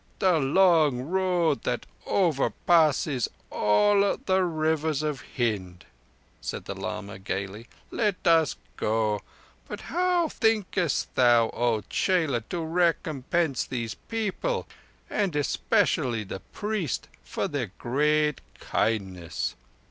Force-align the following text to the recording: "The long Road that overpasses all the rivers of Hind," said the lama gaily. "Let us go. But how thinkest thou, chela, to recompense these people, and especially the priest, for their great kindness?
"The 0.17 0.39
long 0.39 1.01
Road 1.01 1.61
that 1.61 1.85
overpasses 2.07 3.27
all 3.51 4.17
the 4.25 4.43
rivers 4.43 5.03
of 5.03 5.21
Hind," 5.37 5.85
said 6.41 6.65
the 6.65 6.73
lama 6.73 7.19
gaily. 7.19 7.67
"Let 7.91 8.25
us 8.25 8.55
go. 8.77 9.21
But 9.67 9.79
how 9.93 10.27
thinkest 10.27 11.13
thou, 11.13 11.83
chela, 11.87 12.41
to 12.49 12.61
recompense 12.65 13.63
these 13.63 13.93
people, 13.93 14.67
and 15.07 15.35
especially 15.35 16.23
the 16.23 16.39
priest, 16.51 17.07
for 17.21 17.47
their 17.47 17.67
great 17.77 18.41
kindness? 18.59 19.53